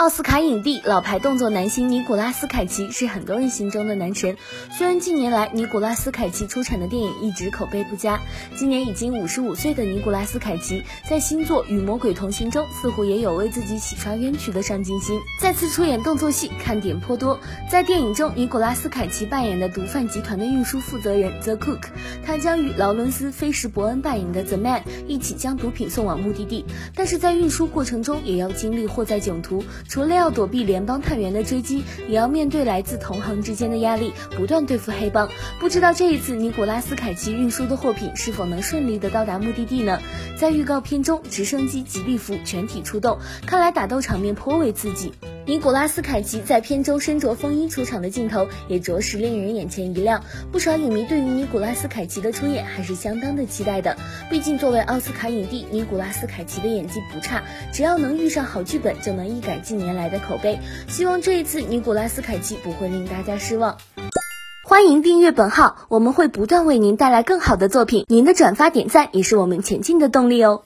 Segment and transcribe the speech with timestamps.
[0.00, 4.34] 奥斯卡影帝、老牌动作男星尼古拉斯凯奇是很多人心中的男神。
[4.70, 8.18] 虽然近年来尼古拉斯凯奇出产的电影一直口碑不佳，
[8.56, 17.38] 今年已经五十五岁的尼古拉斯凯奇在新作《与魔鬼同行》中似乎也有为自己洗刷冤屈的上进心，再次出演动作戏，看点颇多。
[17.70, 21.82] 在电影中，尼古拉斯凯奇扮演的毒贩集团的运输负责人 The Cook，
[22.24, 26.64] 他将与劳伦斯·菲什伯恩扮演的 The Man 一起将毒品送往目的地，
[26.94, 29.62] 但是在运输过程中也要经历祸在囧途。
[29.90, 35.28] 除了要躲避联邦探员的追击，也要面对来自同行之间的压力，不断对付黑帮。
[35.58, 39.98] 不知道这一次尼古拉斯凯奇运输的货品是否能顺利的到达目的地呢？
[40.38, 45.12] 在预告片中，直升机、吉利服全体出动，看来打斗场面颇为刺激。
[45.50, 53.96] 尼古拉斯凯奇在片中身着风衣出场的镜头也着实令人眼前一亮，不少影迷对于尼古拉斯凯奇的出演还是相当的期待的。
[54.30, 57.42] 毕竟作为奥斯卡影帝，尼古拉斯凯奇的演技不差，
[57.72, 60.60] 只要能遇上好剧本，就能一改近年来的口碑。
[60.86, 63.76] 希望这一次尼古拉斯凯奇不会令大家失望。
[64.62, 70.58] 欢迎订阅本号，我们会不断为您带来更好的作品，您的转发点赞也是我们前进的动力哦。